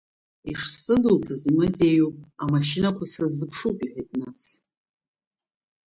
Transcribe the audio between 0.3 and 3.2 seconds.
Ишсыдуҵаз имазеиуп, амашьынақәа